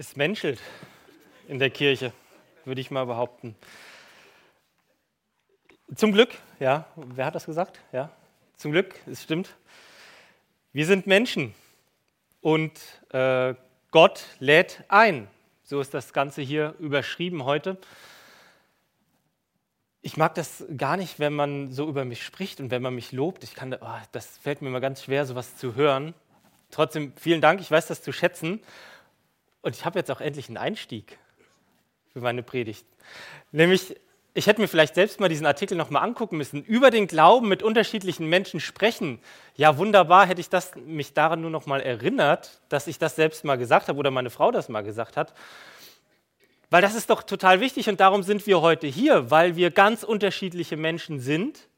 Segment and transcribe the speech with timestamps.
[0.00, 0.58] Es menschelt
[1.46, 2.14] in der Kirche,
[2.64, 3.54] würde ich mal behaupten.
[5.94, 7.80] Zum Glück, ja, wer hat das gesagt?
[7.92, 8.10] Ja,
[8.56, 9.54] zum Glück, es stimmt.
[10.72, 11.54] Wir sind Menschen
[12.40, 12.72] und
[13.10, 13.54] äh,
[13.90, 15.28] Gott lädt ein.
[15.64, 17.76] So ist das Ganze hier überschrieben heute.
[20.00, 23.12] Ich mag das gar nicht, wenn man so über mich spricht und wenn man mich
[23.12, 23.44] lobt.
[23.44, 26.14] Ich kann, oh, das fällt mir immer ganz schwer, sowas zu hören.
[26.70, 28.62] Trotzdem vielen Dank, ich weiß das zu schätzen.
[29.62, 31.18] Und ich habe jetzt auch endlich einen Einstieg
[32.12, 32.86] für meine Predigt.
[33.52, 33.96] Nämlich,
[34.32, 36.64] ich hätte mir vielleicht selbst mal diesen Artikel nochmal angucken müssen.
[36.64, 39.20] Über den Glauben mit unterschiedlichen Menschen sprechen.
[39.56, 43.58] Ja, wunderbar, hätte ich das, mich daran nur nochmal erinnert, dass ich das selbst mal
[43.58, 45.34] gesagt habe oder meine Frau das mal gesagt hat.
[46.70, 50.04] Weil das ist doch total wichtig und darum sind wir heute hier, weil wir ganz
[50.04, 51.68] unterschiedliche Menschen sind.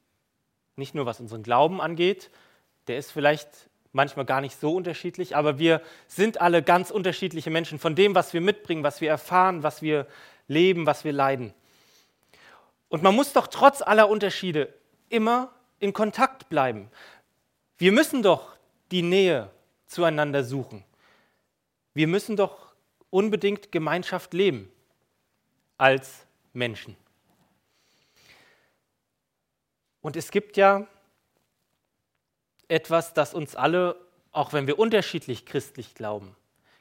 [0.77, 2.30] Nicht nur was unseren Glauben angeht,
[2.87, 3.48] der ist vielleicht
[3.92, 8.33] manchmal gar nicht so unterschiedlich, aber wir sind alle ganz unterschiedliche Menschen von dem, was
[8.33, 10.06] wir mitbringen, was wir erfahren, was wir
[10.48, 11.55] leben, was wir leiden.
[12.89, 14.72] Und man muss doch trotz aller Unterschiede
[15.08, 16.91] immer in Kontakt bleiben.
[17.78, 18.56] Wir müssen doch
[18.91, 19.50] die Nähe
[19.86, 20.84] zueinander suchen.
[21.95, 22.72] Wir müssen doch
[23.11, 24.70] unbedingt Gemeinschaft leben
[25.77, 26.97] als Menschen.
[30.00, 30.86] Und es gibt ja
[32.73, 33.97] etwas, das uns alle,
[34.33, 36.34] auch wenn wir unterschiedlich christlich glauben,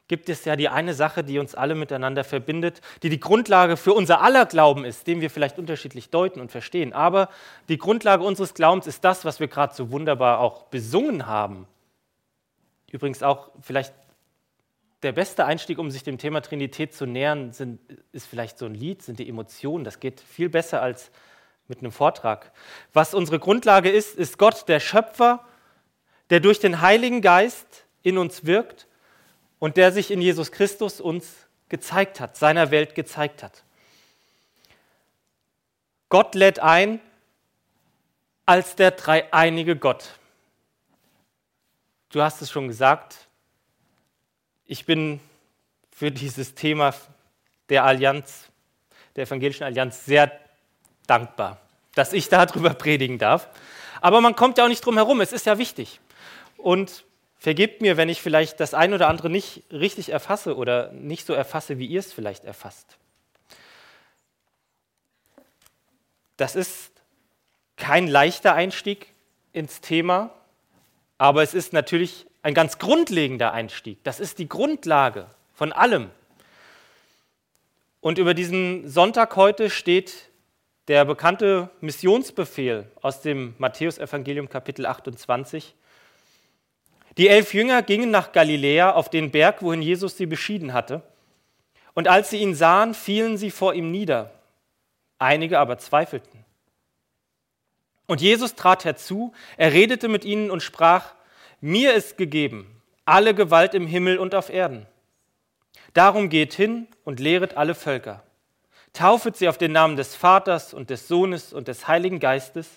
[0.07, 3.93] gibt es ja die eine Sache, die uns alle miteinander verbindet, die die Grundlage für
[3.93, 6.91] unser aller Glauben ist, den wir vielleicht unterschiedlich deuten und verstehen.
[6.91, 7.29] Aber
[7.69, 11.65] die Grundlage unseres Glaubens ist das, was wir gerade so wunderbar auch besungen haben.
[12.91, 13.93] Übrigens auch vielleicht
[15.01, 17.79] der beste Einstieg, um sich dem Thema Trinität zu nähern, sind,
[18.11, 19.83] ist vielleicht so ein Lied, sind die Emotionen.
[19.83, 21.09] Das geht viel besser als
[21.69, 22.51] mit einem Vortrag.
[22.91, 25.43] Was unsere Grundlage ist, ist Gott, der Schöpfer
[26.31, 28.87] der durch den Heiligen Geist in uns wirkt
[29.59, 31.27] und der sich in Jesus Christus uns
[31.67, 33.63] gezeigt hat, seiner Welt gezeigt hat.
[36.07, 37.01] Gott lädt ein
[38.45, 40.17] als der dreieinige Gott.
[42.09, 43.27] Du hast es schon gesagt,
[44.65, 45.19] ich bin
[45.91, 46.93] für dieses Thema
[47.67, 48.47] der Allianz,
[49.17, 50.31] der evangelischen Allianz sehr
[51.07, 51.59] dankbar,
[51.93, 53.49] dass ich darüber predigen darf.
[53.99, 55.99] Aber man kommt ja auch nicht drum herum, es ist ja wichtig
[56.61, 57.05] und
[57.37, 61.33] vergebt mir, wenn ich vielleicht das ein oder andere nicht richtig erfasse oder nicht so
[61.33, 62.97] erfasse, wie ihr es vielleicht erfasst.
[66.37, 66.91] Das ist
[67.77, 69.07] kein leichter Einstieg
[69.53, 70.31] ins Thema,
[71.17, 74.03] aber es ist natürlich ein ganz grundlegender Einstieg.
[74.03, 76.09] Das ist die Grundlage von allem.
[77.99, 80.29] Und über diesen Sonntag heute steht
[80.87, 85.75] der bekannte Missionsbefehl aus dem Matthäusevangelium Kapitel 28.
[87.17, 91.01] Die elf Jünger gingen nach Galiläa auf den Berg, wohin Jesus sie beschieden hatte.
[91.93, 94.31] Und als sie ihn sahen, fielen sie vor ihm nieder.
[95.19, 96.45] Einige aber zweifelten.
[98.07, 101.13] Und Jesus trat herzu, er redete mit ihnen und sprach,
[101.59, 104.85] mir ist gegeben alle Gewalt im Himmel und auf Erden.
[105.93, 108.23] Darum geht hin und lehret alle Völker.
[108.93, 112.69] Taufet sie auf den Namen des Vaters und des Sohnes und des Heiligen Geistes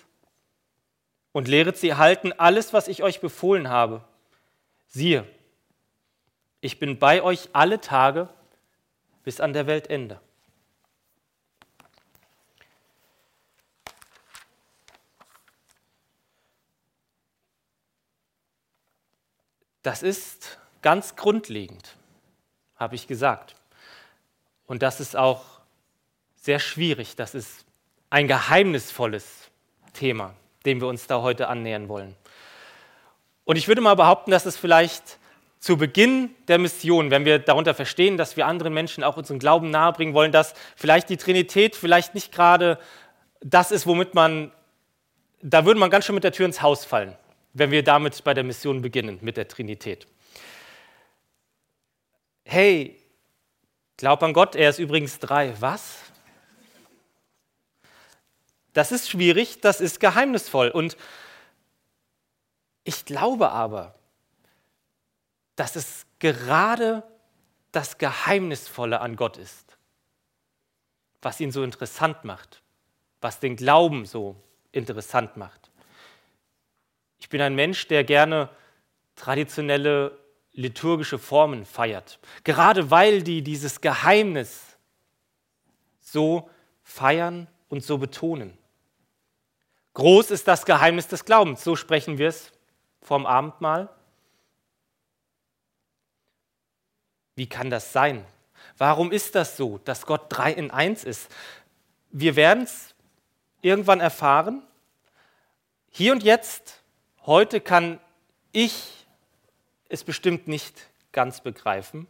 [1.31, 4.03] und lehret sie halten alles, was ich euch befohlen habe
[4.87, 5.27] siehe,
[6.61, 8.29] ich bin bei euch alle Tage
[9.23, 10.19] bis an der Weltende.
[19.85, 21.95] Das ist ganz grundlegend,
[22.75, 23.55] habe ich gesagt.
[24.65, 25.45] Und das ist auch
[26.35, 27.15] sehr schwierig.
[27.15, 27.65] Das ist
[28.09, 29.51] ein geheimnisvolles
[29.93, 30.33] Thema,
[30.65, 32.15] dem wir uns da heute annähern wollen.
[33.45, 35.19] Und ich würde mal behaupten, dass es vielleicht
[35.59, 39.71] zu Beginn der Mission, wenn wir darunter verstehen, dass wir anderen Menschen auch unseren Glauben
[39.71, 42.79] nahebringen wollen, dass vielleicht die Trinität vielleicht nicht gerade
[43.41, 44.51] das ist, womit man,
[45.41, 47.15] da würde man ganz schön mit der Tür ins Haus fallen,
[47.53, 50.07] wenn wir damit bei der Mission beginnen, mit der Trinität.
[52.43, 52.99] Hey,
[53.97, 55.53] glaub an Gott, er ist übrigens drei.
[55.59, 55.99] Was?
[58.73, 60.69] Das ist schwierig, das ist geheimnisvoll.
[60.69, 60.97] Und
[62.85, 63.95] ich glaube aber,
[65.57, 67.03] dass es gerade
[67.71, 69.77] das Geheimnisvolle an Gott ist,
[71.21, 72.61] was ihn so interessant macht,
[73.19, 74.35] was den Glauben so
[74.71, 75.71] interessant macht.
[77.17, 78.49] Ich bin ein Mensch, der gerne
[79.15, 80.17] traditionelle
[80.51, 84.77] liturgische Formen feiert, gerade weil die dieses Geheimnis
[85.99, 86.49] so
[86.83, 88.57] feiern und so betonen.
[89.95, 92.51] Groß ist das Geheimnis des Glaubens, so sprechen wir es
[93.05, 93.89] vom Abendmahl?
[97.35, 98.25] Wie kann das sein?
[98.77, 101.29] Warum ist das so, dass Gott drei in eins ist?
[102.09, 102.95] Wir werden es
[103.61, 104.63] irgendwann erfahren.
[105.91, 106.81] Hier und jetzt,
[107.25, 107.99] heute kann
[108.51, 109.05] ich
[109.89, 112.07] es bestimmt nicht ganz begreifen,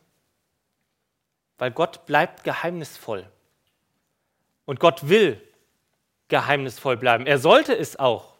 [1.57, 3.29] weil Gott bleibt geheimnisvoll.
[4.65, 5.41] Und Gott will
[6.27, 7.27] geheimnisvoll bleiben.
[7.27, 8.34] Er sollte es auch.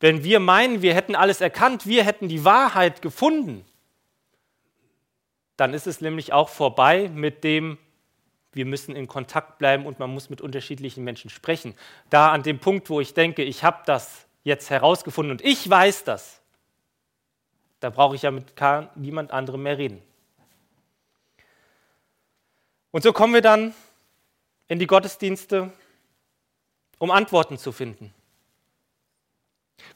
[0.00, 3.64] Wenn wir meinen, wir hätten alles erkannt, wir hätten die Wahrheit gefunden,
[5.56, 7.76] dann ist es nämlich auch vorbei mit dem,
[8.52, 11.74] wir müssen in Kontakt bleiben und man muss mit unterschiedlichen Menschen sprechen.
[12.08, 16.04] Da an dem Punkt, wo ich denke, ich habe das jetzt herausgefunden und ich weiß
[16.04, 16.40] das,
[17.80, 18.54] da brauche ich ja mit
[18.96, 20.02] niemand anderem mehr reden.
[22.90, 23.74] Und so kommen wir dann
[24.66, 25.70] in die Gottesdienste,
[26.98, 28.14] um Antworten zu finden.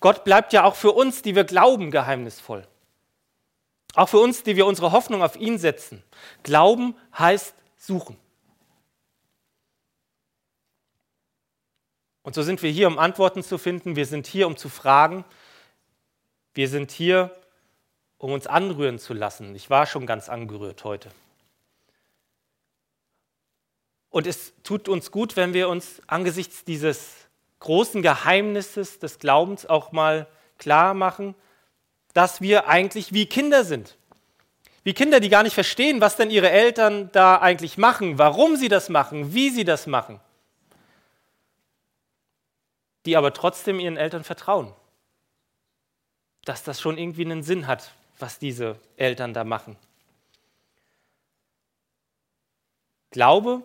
[0.01, 2.67] Gott bleibt ja auch für uns, die wir glauben, geheimnisvoll.
[3.95, 6.03] Auch für uns, die wir unsere Hoffnung auf ihn setzen.
[6.43, 8.17] Glauben heißt suchen.
[12.23, 13.97] Und so sind wir hier, um Antworten zu finden.
[13.97, 15.25] Wir sind hier, um zu fragen.
[16.55, 17.31] Wir sind hier,
[18.19, 19.55] um uns anrühren zu lassen.
[19.55, 21.11] Ich war schon ganz angerührt heute.
[24.09, 27.24] Und es tut uns gut, wenn wir uns angesichts dieses
[27.65, 30.27] großen Geheimnisses des Glaubens auch mal
[30.59, 31.35] klar machen,
[32.13, 33.97] dass wir eigentlich wie Kinder sind.
[34.83, 38.69] Wie Kinder, die gar nicht verstehen, was denn ihre Eltern da eigentlich machen, warum sie
[38.69, 40.21] das machen, wie sie das machen.
[43.07, 44.73] Die aber trotzdem ihren Eltern vertrauen.
[46.45, 49.77] Dass das schon irgendwie einen Sinn hat, was diese Eltern da machen.
[53.11, 53.63] Glaube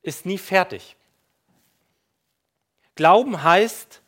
[0.00, 0.96] ist nie fertig.
[2.94, 4.02] Glauben heißt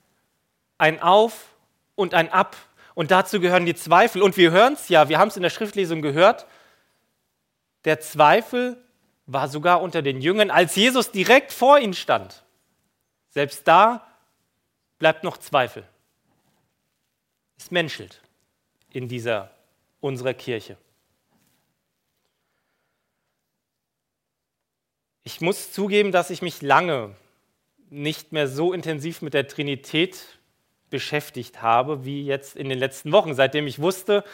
[0.78, 1.56] ein Auf
[1.94, 2.56] und ein Ab.
[2.94, 4.22] Und dazu gehören die Zweifel.
[4.22, 6.46] Und wir hören es ja, wir haben es in der Schriftlesung gehört.
[7.84, 8.82] Der Zweifel
[9.26, 12.44] war sogar unter den Jüngern, als Jesus direkt vor ihnen stand.
[13.30, 14.06] Selbst da
[14.98, 15.84] bleibt noch Zweifel.
[17.58, 18.22] Es menschelt
[18.90, 19.50] in dieser
[20.00, 20.76] unserer Kirche.
[25.22, 27.14] Ich muss zugeben, dass ich mich lange
[27.90, 30.38] nicht mehr so intensiv mit der Trinität
[30.90, 34.24] beschäftigt habe wie jetzt in den letzten Wochen, seitdem ich wusste,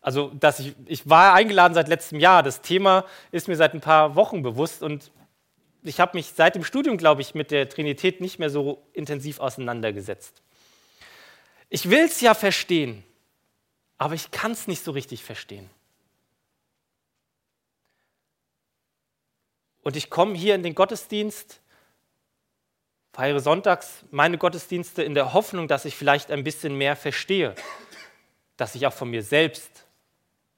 [0.00, 3.80] also dass ich, ich war eingeladen seit letztem Jahr, das Thema ist mir seit ein
[3.80, 5.10] paar Wochen bewusst und
[5.82, 9.40] ich habe mich seit dem Studium, glaube ich, mit der Trinität nicht mehr so intensiv
[9.40, 10.42] auseinandergesetzt.
[11.68, 13.04] Ich will es ja verstehen,
[13.98, 15.68] aber ich kann es nicht so richtig verstehen.
[19.82, 21.60] Und ich komme hier in den Gottesdienst
[23.16, 27.54] feiere sonntags meine Gottesdienste in der Hoffnung, dass ich vielleicht ein bisschen mehr verstehe,
[28.58, 29.86] dass ich auch von mir selbst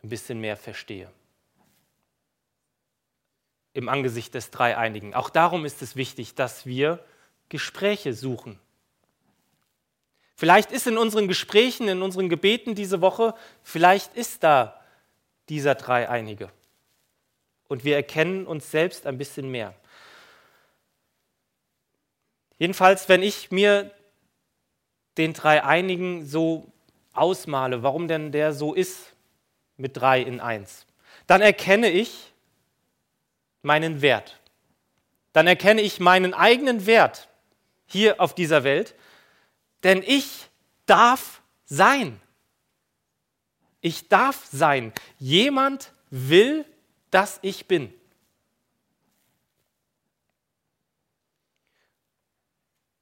[0.03, 1.09] ein bisschen mehr verstehe.
[3.75, 5.15] Im Angesicht des Dreieinigen.
[5.15, 6.99] Auch darum ist es wichtig, dass wir
[7.49, 8.59] Gespräche suchen.
[10.35, 14.81] Vielleicht ist in unseren Gesprächen, in unseren Gebeten diese Woche, vielleicht ist da
[15.49, 16.51] dieser Dreieinige.
[17.69, 19.75] Und wir erkennen uns selbst ein bisschen mehr.
[22.59, 23.91] Jedenfalls, wenn ich mir
[25.17, 26.73] den Dreieinigen so
[27.13, 29.15] ausmale, warum denn der so ist
[29.77, 30.87] mit drei in eins,
[31.27, 32.33] dann erkenne ich
[33.63, 34.39] meinen Wert.
[35.33, 37.29] Dann erkenne ich meinen eigenen Wert
[37.87, 38.95] hier auf dieser Welt,
[39.83, 40.49] denn ich
[40.87, 42.21] darf sein.
[43.81, 44.93] Ich darf sein.
[45.19, 46.65] Jemand will,
[47.11, 47.93] dass ich bin.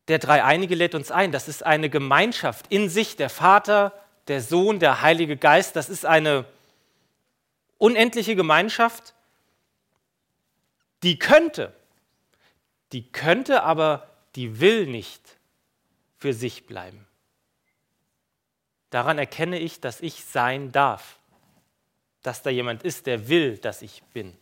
[0.08, 1.32] Der Dreieinige lädt uns ein.
[1.32, 3.92] Das ist eine Gemeinschaft in sich, der Vater,
[4.28, 5.76] der Sohn, der Heilige Geist.
[5.76, 6.44] Das ist eine
[7.78, 9.14] unendliche Gemeinschaft,
[11.02, 11.75] die könnte,
[12.92, 15.22] die könnte, aber die will nicht
[16.18, 17.06] für sich bleiben.
[18.90, 21.18] Daran erkenne ich, dass ich sein darf,
[22.22, 24.36] dass da jemand ist, der will, dass ich bin.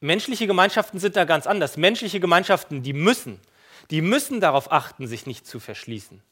[0.00, 1.76] Menschliche Gemeinschaften sind da ganz anders.
[1.76, 3.40] Menschliche Gemeinschaften, die müssen,
[3.90, 6.22] die müssen darauf achten, sich nicht zu verschließen,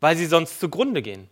[0.00, 1.28] weil sie sonst zugrunde gehen.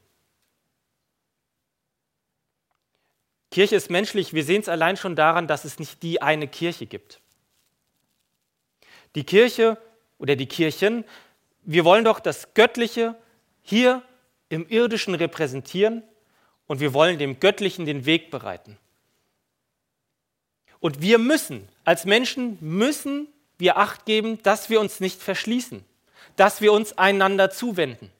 [3.50, 6.86] Kirche ist menschlich, wir sehen es allein schon daran, dass es nicht die eine Kirche
[6.86, 7.20] gibt.
[9.14, 9.78] Die Kirche
[10.18, 11.04] oder die Kirchen,
[11.62, 13.14] wir wollen doch das Göttliche
[13.62, 14.02] hier
[14.48, 16.02] im irdischen repräsentieren
[16.66, 18.76] und wir wollen dem Göttlichen den Weg bereiten.
[20.84, 23.26] Und wir müssen, als Menschen müssen
[23.56, 25.82] wir Acht geben, dass wir uns nicht verschließen,
[26.36, 28.12] dass wir uns einander zuwenden.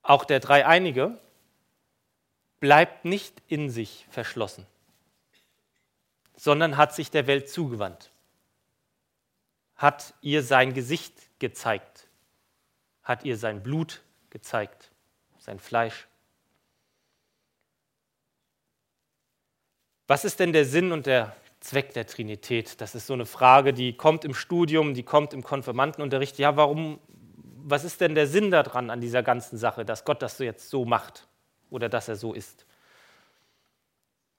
[0.00, 1.18] Auch der Dreieinige
[2.60, 4.64] bleibt nicht in sich verschlossen,
[6.34, 8.10] sondern hat sich der Welt zugewandt,
[9.76, 12.08] hat ihr sein Gesicht gezeigt,
[13.02, 14.90] hat ihr sein Blut gezeigt,
[15.40, 16.08] sein Fleisch.
[20.08, 22.80] Was ist denn der Sinn und der Zweck der Trinität?
[22.80, 26.38] Das ist so eine Frage, die kommt im Studium, die kommt im Konfirmandenunterricht.
[26.38, 26.98] Ja, warum,
[27.58, 30.70] was ist denn der Sinn daran an dieser ganzen Sache, dass Gott das so jetzt
[30.70, 31.28] so macht
[31.68, 32.64] oder dass er so ist?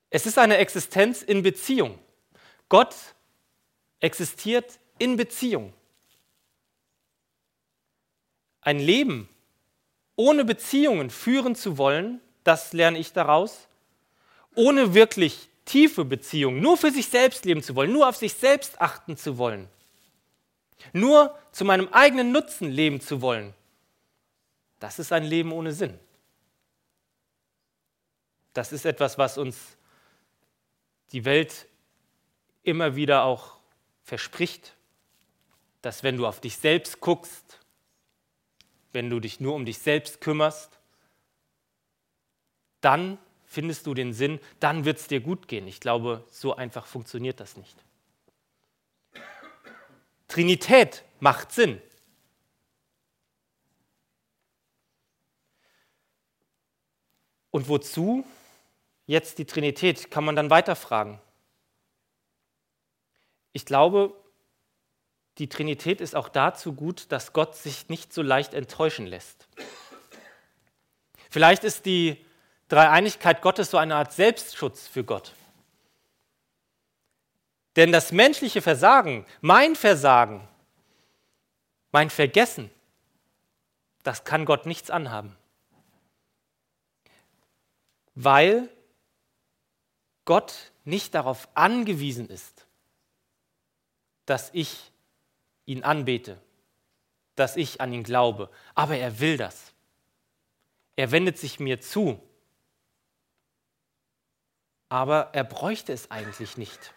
[0.09, 1.99] Es ist eine Existenz in Beziehung.
[2.67, 2.95] Gott
[3.99, 5.71] existiert in Beziehung.
[8.61, 9.29] Ein Leben
[10.15, 13.67] ohne Beziehungen führen zu wollen, das lerne ich daraus,
[14.55, 18.81] ohne wirklich tiefe Beziehungen, nur für sich selbst leben zu wollen, nur auf sich selbst
[18.81, 19.69] achten zu wollen,
[20.93, 23.53] nur zu meinem eigenen Nutzen leben zu wollen,
[24.79, 25.99] das ist ein Leben ohne Sinn.
[28.53, 29.77] Das ist etwas, was uns
[31.11, 31.67] die Welt
[32.63, 33.57] immer wieder auch
[34.03, 34.75] verspricht,
[35.81, 37.59] dass wenn du auf dich selbst guckst,
[38.91, 40.79] wenn du dich nur um dich selbst kümmerst,
[42.81, 43.19] dann
[43.49, 45.67] findest du den Sinn, dann wird es dir gut gehen.
[45.67, 47.75] Ich glaube, so einfach funktioniert das nicht.
[50.27, 51.81] Trinität macht Sinn.
[57.49, 58.23] Und wozu
[59.07, 60.11] jetzt die Trinität?
[60.11, 61.19] Kann man dann weiterfragen.
[63.51, 64.13] Ich glaube,
[65.39, 69.47] die Trinität ist auch dazu gut, dass Gott sich nicht so leicht enttäuschen lässt.
[71.31, 72.23] Vielleicht ist die
[72.69, 75.33] Dreieinigkeit Gottes so eine Art Selbstschutz für Gott.
[77.75, 80.47] Denn das menschliche Versagen, mein Versagen,
[81.91, 82.69] mein Vergessen,
[84.03, 85.35] das kann Gott nichts anhaben.
[88.15, 88.69] Weil
[90.25, 92.67] Gott nicht darauf angewiesen ist,
[94.25, 94.91] dass ich
[95.65, 96.39] ihn anbete,
[97.35, 98.49] dass ich an ihn glaube.
[98.75, 99.73] Aber er will das.
[100.95, 102.21] Er wendet sich mir zu
[104.89, 106.93] aber er bräuchte es eigentlich nicht.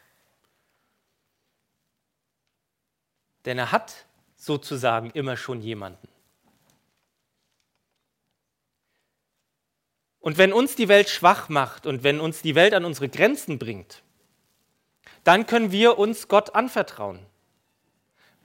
[3.45, 4.07] Denn er hat
[4.37, 6.09] sozusagen immer schon jemanden.
[10.21, 13.59] Und wenn uns die Welt schwach macht und wenn uns die Welt an unsere Grenzen
[13.59, 14.03] bringt,
[15.25, 17.25] dann können wir uns Gott anvertrauen.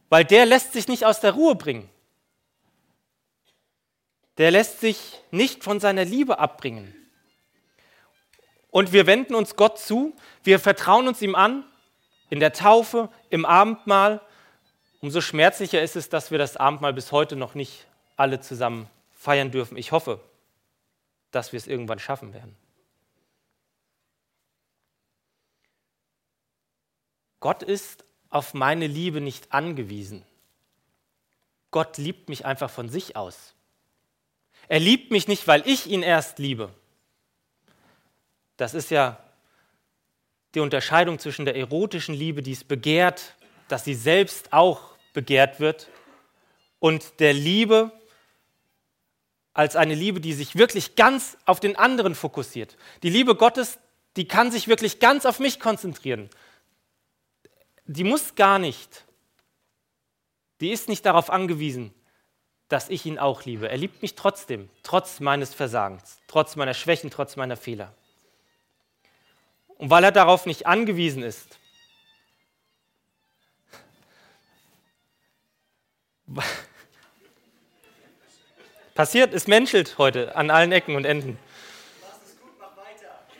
[0.10, 1.90] Weil der lässt sich nicht aus der Ruhe bringen.
[4.38, 7.07] Der lässt sich nicht von seiner Liebe abbringen.
[8.78, 11.64] Und wir wenden uns Gott zu, wir vertrauen uns ihm an,
[12.30, 14.22] in der Taufe, im Abendmahl.
[15.02, 19.50] Umso schmerzlicher ist es, dass wir das Abendmahl bis heute noch nicht alle zusammen feiern
[19.50, 19.78] dürfen.
[19.78, 20.20] Ich hoffe,
[21.32, 22.56] dass wir es irgendwann schaffen werden.
[27.40, 30.24] Gott ist auf meine Liebe nicht angewiesen.
[31.72, 33.56] Gott liebt mich einfach von sich aus.
[34.68, 36.72] Er liebt mich nicht, weil ich ihn erst liebe,
[38.58, 39.18] das ist ja
[40.56, 43.36] die Unterscheidung zwischen der erotischen Liebe, die es begehrt,
[43.68, 45.88] dass sie selbst auch begehrt wird,
[46.80, 47.92] und der Liebe
[49.54, 52.78] als eine Liebe, die sich wirklich ganz auf den anderen fokussiert.
[53.02, 53.80] Die Liebe Gottes,
[54.16, 56.30] die kann sich wirklich ganz auf mich konzentrieren.
[57.86, 59.06] Die muss gar nicht.
[60.62, 61.94] Die ist nicht darauf angewiesen,
[62.68, 63.70] dass ich ihn auch liebe.
[63.70, 67.94] Er liebt mich trotzdem, trotz meines Versagens, trotz meiner Schwächen, trotz meiner Fehler.
[69.78, 71.58] Und weil er darauf nicht angewiesen ist,
[78.96, 81.40] passiert, es menschelt heute an allen Ecken und Enden.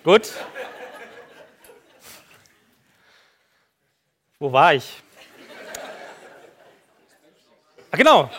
[0.04, 0.32] Gut.
[4.40, 5.02] Wo war ich?
[7.90, 8.30] Ah, genau.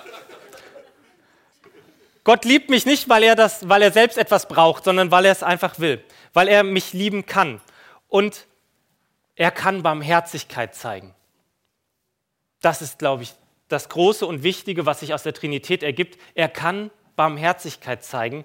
[2.23, 5.33] Gott liebt mich nicht, weil er, das, weil er selbst etwas braucht, sondern weil er
[5.33, 7.61] es einfach will, weil er mich lieben kann
[8.09, 8.47] und
[9.37, 11.15] er kann Barmherzigkeit zeigen.
[12.61, 13.35] Das ist, glaube ich,
[13.69, 16.19] das Große und Wichtige, was sich aus der Trinität ergibt.
[16.35, 18.45] Er kann Barmherzigkeit zeigen,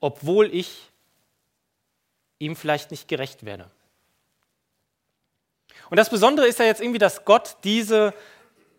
[0.00, 0.90] obwohl ich
[2.38, 3.70] ihm vielleicht nicht gerecht werde.
[5.90, 8.14] Und das Besondere ist ja jetzt irgendwie, dass Gott diese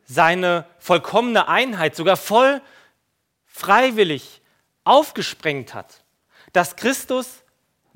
[0.06, 2.62] seine vollkommene Einheit sogar voll
[3.46, 4.42] freiwillig
[4.84, 6.04] aufgesprengt hat.
[6.54, 7.44] Dass Christus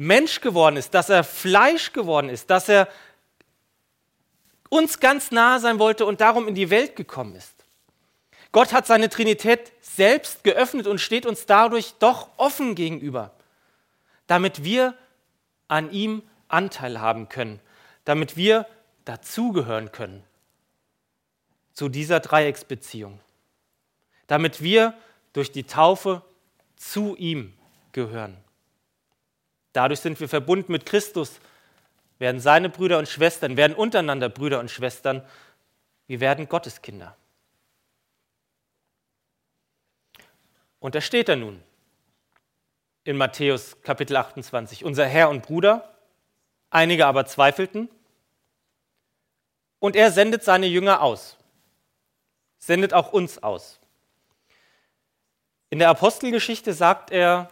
[0.06, 2.88] Mensch geworden ist, dass er Fleisch geworden ist, dass er
[4.70, 7.54] uns ganz nahe sein wollte und darum in die Welt gekommen ist.
[8.52, 13.32] Gott hat seine Trinität selbst geöffnet und steht uns dadurch doch offen gegenüber.
[14.28, 14.96] damit wir
[15.68, 17.60] an ihm Anteil haben können,
[18.06, 18.68] damit wir
[19.06, 20.24] dazugehören können
[21.74, 23.20] zu dieser Dreiecksbeziehung,
[24.28, 24.94] damit wir
[25.34, 26.22] durch die Taufe
[26.76, 27.54] zu ihm
[27.92, 28.38] gehören.
[29.74, 31.40] Dadurch sind wir verbunden mit Christus,
[32.20, 35.28] werden seine Brüder und Schwestern, werden untereinander Brüder und Schwestern,
[36.08, 37.16] wir werden Gotteskinder.
[40.80, 41.62] Und da steht er nun
[43.04, 45.94] in Matthäus Kapitel 28, unser Herr und Bruder,
[46.70, 47.90] einige aber zweifelten,
[49.80, 51.36] und er sendet seine Jünger aus,
[52.58, 53.80] sendet auch uns aus.
[55.70, 57.50] In der Apostelgeschichte sagt er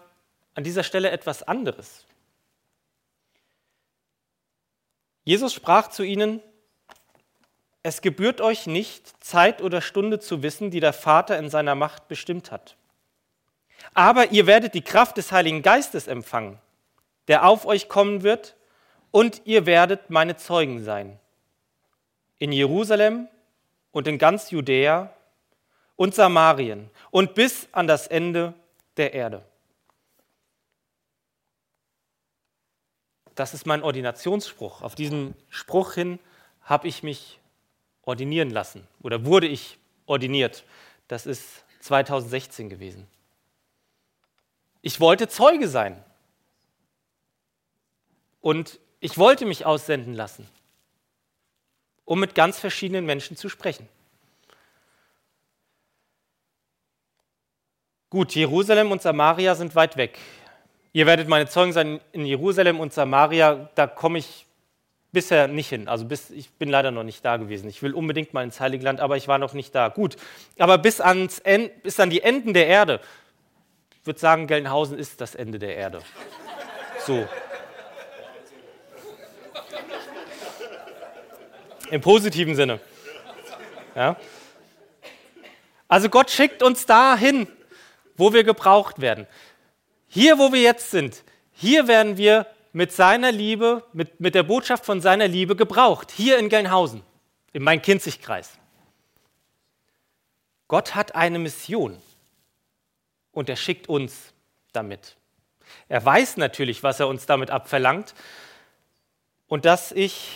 [0.54, 2.06] an dieser Stelle etwas anderes.
[5.24, 6.42] Jesus sprach zu ihnen,
[7.84, 12.08] es gebührt euch nicht, Zeit oder Stunde zu wissen, die der Vater in seiner Macht
[12.08, 12.75] bestimmt hat.
[13.94, 16.60] Aber ihr werdet die Kraft des Heiligen Geistes empfangen,
[17.28, 18.56] der auf euch kommen wird,
[19.10, 21.20] und ihr werdet meine Zeugen sein.
[22.40, 23.28] In Jerusalem
[23.92, 25.13] und in ganz Judäa
[25.98, 28.54] und Samarien und bis an das Ende
[28.96, 29.44] der Erde.
[33.35, 34.81] Das ist mein Ordinationsspruch.
[34.81, 36.19] Auf diesen Spruch hin
[36.63, 37.39] habe ich mich
[38.03, 40.63] ordinieren lassen oder wurde ich ordiniert.
[41.07, 43.07] Das ist 2016 gewesen.
[44.81, 46.03] Ich wollte Zeuge sein.
[48.41, 50.47] Und ich wollte mich aussenden lassen,
[52.05, 53.88] um mit ganz verschiedenen Menschen zu sprechen.
[58.09, 60.19] Gut, Jerusalem und Samaria sind weit weg.
[60.93, 64.45] Ihr werdet meine Zeugen sein in Jerusalem und Samaria, da komme ich
[65.12, 65.88] bisher nicht hin.
[65.88, 67.69] Also bis, ich bin leider noch nicht da gewesen.
[67.69, 69.89] Ich will unbedingt mal ins Heilige Land, aber ich war noch nicht da.
[69.89, 70.17] Gut,
[70.57, 71.41] aber bis, ans,
[71.83, 73.00] bis an die Enden der Erde,
[74.00, 76.01] ich würde sagen, Gelnhausen ist das Ende der Erde.
[77.05, 77.27] So.
[81.89, 82.79] Im positiven Sinne.
[83.96, 84.16] Ja?
[85.87, 87.48] Also Gott schickt uns dahin,
[88.16, 89.27] wo wir gebraucht werden.
[90.13, 94.85] Hier, wo wir jetzt sind, hier werden wir mit seiner Liebe, mit, mit der Botschaft
[94.85, 96.11] von seiner Liebe gebraucht.
[96.11, 97.01] Hier in Gelnhausen,
[97.53, 98.57] in Main-Kinzig-Kreis.
[100.67, 101.97] Gott hat eine Mission
[103.31, 104.33] und er schickt uns
[104.74, 105.15] damit.
[105.87, 108.13] Er weiß natürlich, was er uns damit abverlangt
[109.47, 110.35] und dass ich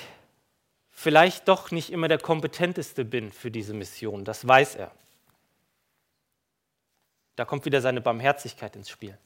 [0.90, 4.24] vielleicht doch nicht immer der kompetenteste bin für diese Mission.
[4.24, 4.92] Das weiß er.
[7.36, 9.18] Da kommt wieder seine Barmherzigkeit ins Spiel.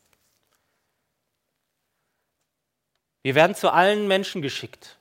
[3.22, 4.98] Wir werden zu allen Menschen geschickt,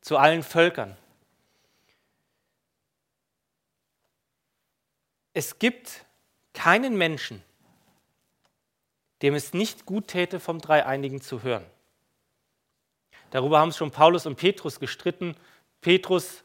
[0.00, 0.96] zu allen Völkern.
[5.32, 6.04] Es gibt
[6.52, 7.42] keinen Menschen,
[9.22, 11.64] dem es nicht gut täte, vom Dreieinigen zu hören.
[13.30, 15.34] Darüber haben schon Paulus und Petrus gestritten.
[15.80, 16.44] Petrus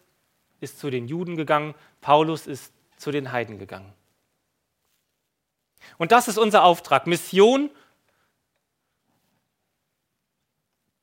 [0.62, 3.94] ist zu den Juden gegangen, Paulus ist zu den Heiden gegangen.
[5.98, 7.70] Und das ist unser Auftrag, Mission,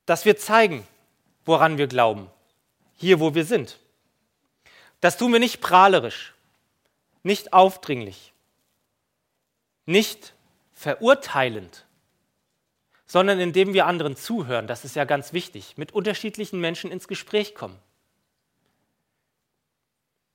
[0.06, 0.86] dass wir zeigen,
[1.44, 2.30] woran wir glauben,
[2.96, 3.78] hier wo wir sind.
[5.00, 6.34] Das tun wir nicht prahlerisch,
[7.22, 8.32] nicht aufdringlich,
[9.86, 10.34] nicht
[10.72, 11.84] verurteilend,
[13.06, 17.54] sondern indem wir anderen zuhören, das ist ja ganz wichtig, mit unterschiedlichen Menschen ins Gespräch
[17.54, 17.78] kommen.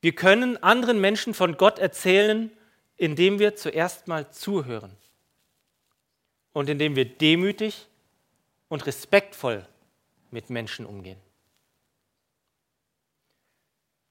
[0.01, 2.51] Wir können anderen Menschen von Gott erzählen,
[2.95, 4.95] indem wir zuerst mal zuhören
[6.53, 7.88] und indem wir demütig
[8.69, 9.67] und respektvoll
[10.32, 11.19] mit Menschen umgehen.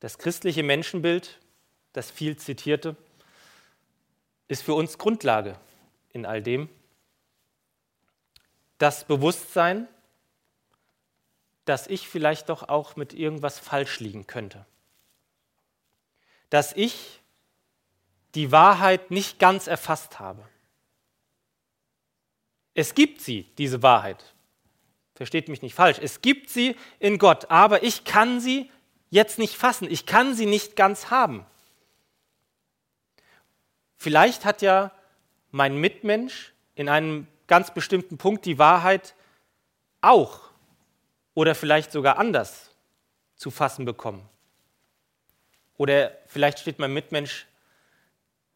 [0.01, 1.39] Das christliche Menschenbild,
[1.93, 2.97] das viel zitierte,
[4.49, 5.59] ist für uns Grundlage
[6.13, 6.69] in all dem.
[8.79, 9.89] Das Bewusstsein,
[11.65, 14.65] dass ich vielleicht doch auch mit irgendwas falsch liegen könnte.
[16.49, 17.21] Dass ich
[18.35, 20.49] die Wahrheit nicht ganz erfasst habe.
[22.75, 24.35] Es gibt sie, diese Wahrheit.
[25.19, 25.99] Versteht mich nicht falsch.
[26.01, 28.71] Es gibt sie in Gott, aber ich kann sie
[29.11, 29.91] jetzt nicht fassen.
[29.91, 31.45] Ich kann sie nicht ganz haben.
[33.97, 34.93] Vielleicht hat ja
[35.51, 39.17] mein Mitmensch in einem ganz bestimmten Punkt die Wahrheit
[40.03, 40.51] auch
[41.35, 42.71] oder vielleicht sogar anders
[43.35, 44.23] zu fassen bekommen.
[45.79, 47.49] Oder vielleicht steht mein Mitmensch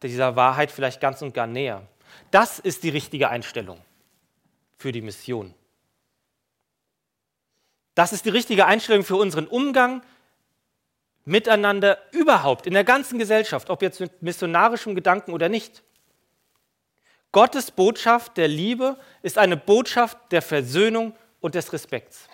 [0.01, 1.85] dieser Wahrheit vielleicht ganz und gar näher.
[2.31, 3.81] Das ist die richtige Einstellung
[4.77, 5.53] für die Mission.
[7.95, 10.01] Das ist die richtige Einstellung für unseren Umgang
[11.25, 15.83] miteinander überhaupt in der ganzen Gesellschaft, ob jetzt mit missionarischem Gedanken oder nicht.
[17.31, 22.27] Gottes Botschaft der Liebe ist eine Botschaft der Versöhnung und des Respekts.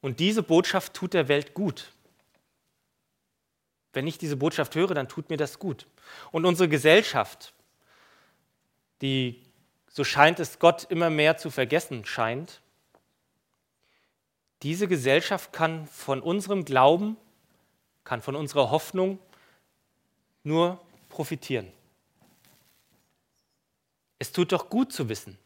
[0.00, 1.92] Und diese Botschaft tut der Welt gut.
[3.92, 5.86] Wenn ich diese Botschaft höre, dann tut mir das gut.
[6.30, 7.52] Und unsere Gesellschaft,
[9.02, 9.42] die,
[9.88, 12.60] so scheint es Gott immer mehr zu vergessen scheint,
[14.62, 17.16] diese Gesellschaft kann von unserem Glauben,
[18.04, 19.18] kann von unserer Hoffnung
[20.42, 21.72] nur profitieren.
[24.18, 25.38] Es tut doch gut zu wissen.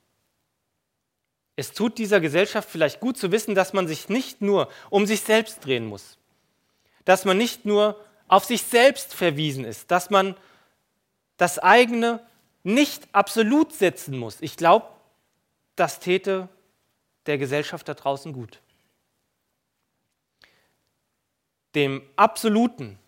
[1.57, 5.20] Es tut dieser Gesellschaft vielleicht gut zu wissen, dass man sich nicht nur um sich
[5.20, 6.18] selbst drehen muss,
[7.05, 10.37] dass man nicht nur auf sich selbst verwiesen ist, dass man
[11.37, 12.24] das eigene
[12.64, 14.38] nicht absolut setzen muss.
[14.40, 14.88] Ich glaube,
[15.77, 16.48] das täte
[17.27, 18.61] der Gesellschaft da draußen gut.
[21.74, 22.98] Dem absoluten,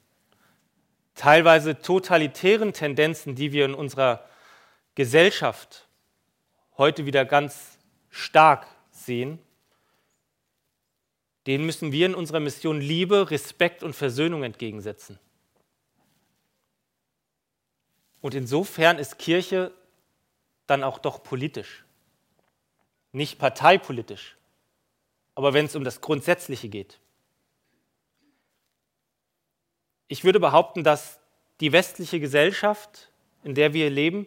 [1.14, 4.28] teilweise totalitären Tendenzen, die wir in unserer
[4.94, 5.88] Gesellschaft
[6.76, 7.78] heute wieder ganz
[8.10, 9.38] stark sehen,
[11.46, 15.18] den müssen wir in unserer Mission Liebe, Respekt und Versöhnung entgegensetzen.
[18.20, 19.72] Und insofern ist Kirche
[20.66, 21.84] dann auch doch politisch.
[23.12, 24.36] Nicht parteipolitisch,
[25.36, 26.98] aber wenn es um das Grundsätzliche geht.
[30.08, 31.18] Ich würde behaupten, dass
[31.60, 33.10] die westliche Gesellschaft,
[33.42, 34.26] in der wir leben,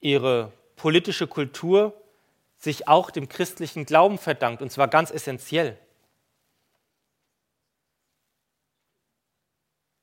[0.00, 1.94] ihre politische Kultur
[2.56, 5.78] sich auch dem christlichen Glauben verdankt, und zwar ganz essentiell.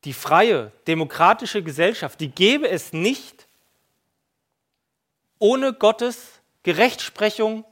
[0.03, 3.47] Die freie, demokratische Gesellschaft, die gäbe es nicht
[5.39, 7.65] ohne Gottes Gerechtsprechung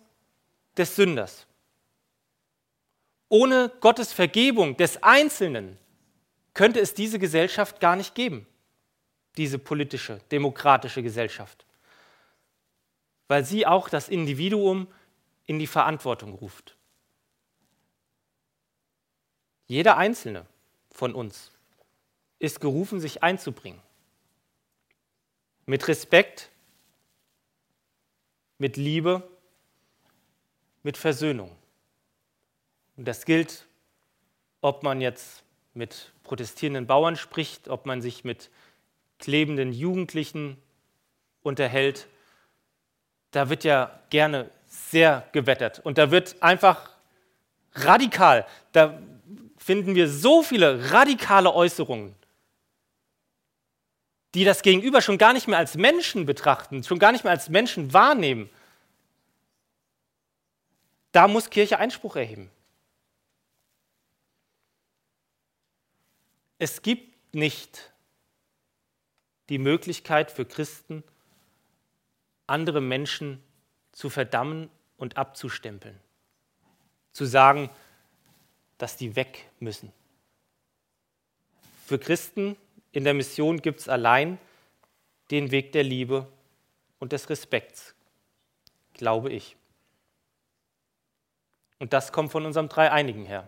[0.78, 1.48] des Sünders.
[3.30, 5.78] Ohne Gottes Vergebung des Einzelnen
[6.56, 8.48] könnte es diese Gesellschaft gar nicht geben,
[9.38, 11.65] diese politische, demokratische Gesellschaft
[13.28, 14.88] weil sie auch das Individuum
[15.46, 16.76] in die Verantwortung ruft.
[19.68, 20.46] Jeder einzelne
[20.91, 21.52] von uns
[22.39, 23.82] ist gerufen, sich einzubringen.
[25.65, 26.52] Mit Respekt,
[28.60, 29.28] mit Liebe,
[30.84, 31.56] mit Versöhnung.
[32.96, 33.68] Und das gilt,
[34.62, 35.44] ob man jetzt
[35.76, 38.50] mit protestierenden Bauern spricht, ob man sich mit
[39.20, 40.58] klebenden Jugendlichen
[41.44, 42.08] unterhält
[43.36, 46.90] da wird ja gerne sehr gewettert und da wird einfach
[47.74, 48.98] radikal, da
[49.58, 52.16] finden wir so viele radikale Äußerungen,
[54.34, 57.50] die das Gegenüber schon gar nicht mehr als Menschen betrachten, schon gar nicht mehr als
[57.50, 58.50] Menschen wahrnehmen.
[61.12, 62.50] Da muss Kirche Einspruch erheben.
[66.58, 67.91] Es gibt nicht
[69.50, 71.04] die Möglichkeit für Christen,
[72.48, 73.44] andere Menschen
[73.91, 76.00] zu verdammen und abzustempeln.
[77.12, 77.70] Zu sagen,
[78.78, 79.91] dass die weg müssen.
[81.86, 82.58] Für Christen
[82.91, 84.38] in der Mission gibt es allein
[85.32, 86.28] den Weg der Liebe
[87.00, 87.94] und des Respekts,
[88.94, 89.56] glaube ich.
[91.80, 93.48] Und das kommt von unserem Dreieinigen her,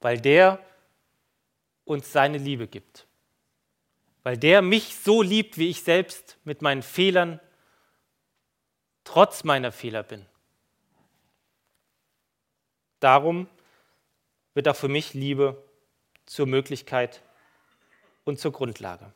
[0.00, 0.64] weil der
[1.84, 3.06] uns seine Liebe gibt
[4.22, 7.40] weil der mich so liebt, wie ich selbst mit meinen Fehlern,
[9.04, 10.24] trotz meiner Fehler bin.
[13.00, 13.48] Darum
[14.54, 15.62] wird auch für mich Liebe
[16.26, 17.20] zur Möglichkeit
[18.24, 19.12] und zur Grundlage.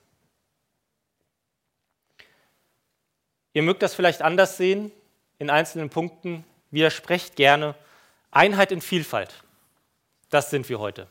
[3.52, 4.90] Ihr mögt das vielleicht anders sehen,
[5.38, 7.74] in einzelnen Punkten, widersprecht gerne.
[8.32, 9.44] Einheit in Vielfalt,
[10.30, 11.06] das sind wir heute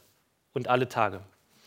[0.54, 1.24] und alle Tage.